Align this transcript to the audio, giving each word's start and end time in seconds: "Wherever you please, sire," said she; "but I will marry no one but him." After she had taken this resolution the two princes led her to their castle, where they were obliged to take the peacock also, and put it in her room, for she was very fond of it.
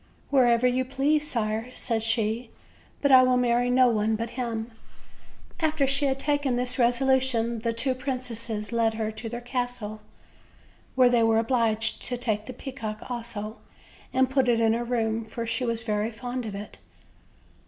"Wherever 0.31 0.65
you 0.65 0.83
please, 0.83 1.27
sire," 1.29 1.69
said 1.69 2.01
she; 2.01 2.49
"but 3.03 3.11
I 3.11 3.21
will 3.21 3.37
marry 3.37 3.69
no 3.69 3.87
one 3.89 4.15
but 4.15 4.31
him." 4.31 4.71
After 5.59 5.85
she 5.85 6.05
had 6.05 6.17
taken 6.19 6.55
this 6.55 6.79
resolution 6.79 7.59
the 7.59 7.71
two 7.71 7.93
princes 7.93 8.71
led 8.71 8.95
her 8.95 9.11
to 9.11 9.29
their 9.29 9.41
castle, 9.41 10.01
where 10.95 11.11
they 11.11 11.21
were 11.21 11.37
obliged 11.37 12.01
to 12.01 12.17
take 12.17 12.47
the 12.47 12.51
peacock 12.53 13.11
also, 13.11 13.57
and 14.11 14.27
put 14.27 14.49
it 14.49 14.59
in 14.59 14.73
her 14.73 14.83
room, 14.83 15.23
for 15.23 15.45
she 15.45 15.65
was 15.65 15.83
very 15.83 16.09
fond 16.11 16.47
of 16.47 16.55
it. 16.55 16.79